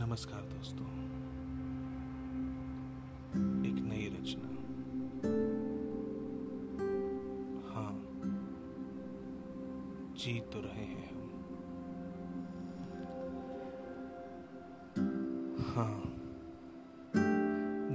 दोस्तों। 0.00 0.86
एक 3.66 3.74
नई 3.74 4.08
रचना। 4.08 4.48
हाँ 7.72 7.92
जी 10.16 10.40
तो 10.40 10.60
रहे 10.60 10.84
हैं 10.84 11.10
हम। 11.10 11.30
हाँ 15.74 16.02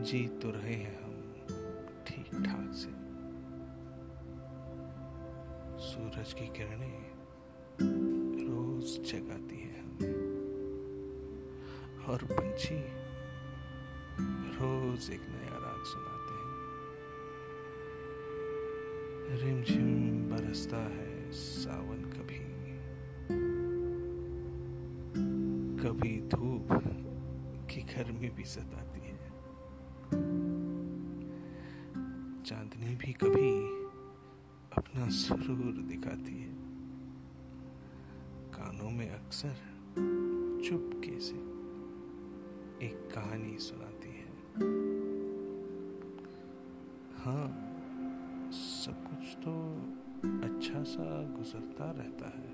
जी 0.04 0.28
तो 0.28 0.52
रहे 0.52 0.74
हैं 0.74 1.04
हम 1.04 1.14
ठीक 2.08 2.26
ठाक 2.26 2.74
से। 2.74 2.90
सूरज 5.86 6.34
की 6.34 6.48
किरणें 6.48 7.12
रोज 8.48 9.12
जगाती 9.12 9.42
है 9.42 9.45
और 12.16 12.24
पंछी 12.24 12.84
रोज 14.58 15.10
एक 15.12 15.22
नया 15.22 15.58
राग 15.58 15.84
सुनाते 15.84 16.34
हैं। 16.34 16.66
रिमझिम 19.42 20.24
बरसता 20.30 20.78
है 20.78 21.32
सावन 21.32 21.98
कभी। 21.98 22.40
कभी 25.84 26.22
धूप 26.22 26.68
की 27.72 27.82
गर्मी 27.82 28.30
भी 28.30 28.44
सताती 28.44 29.00
है। 29.00 29.32
चांदनी 32.44 32.96
भी 32.96 33.14
कभी 33.14 33.52
अपना 34.78 35.10
सुरूर 35.10 35.74
दिखाती 35.74 36.42
है। 36.42 36.54
कानों 38.52 38.90
में 38.90 39.10
अक्सर 39.10 39.56
चुपके 40.70 41.20
से 41.20 41.55
एक 42.86 43.12
कहानी 43.16 43.58
सुनाती 43.58 44.10
है। 44.10 44.30
हाँ 47.18 47.48
सब 48.52 48.98
कुछ 49.08 49.38
तो 49.46 49.54
अच्छा 50.48 50.84
सा 50.84 51.08
गुजरता 51.32 51.92
रहता 51.92 52.26
है। 52.26 52.52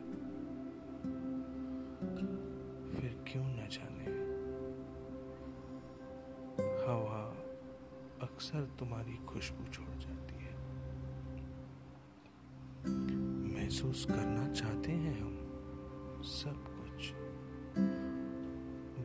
फिर 2.92 3.24
क्यों 3.28 3.44
न 3.44 3.68
जाने? 3.72 4.06
हवा 6.86 7.24
अक्सर 8.22 8.70
तुम्हारी 8.80 9.18
खुशबू 9.18 9.72
छोड़ 9.72 9.96
जाती 9.96 10.36
है। 10.36 10.56
महसूस 13.54 14.06
करना 14.06 14.54
चाहते 14.54 14.92
हैं 14.92 15.22
हम 15.22 15.36
सब 16.26 16.64
कुछ। 16.68 17.14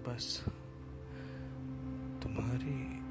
बस 0.08 0.44
तुम्हारे 2.36 3.05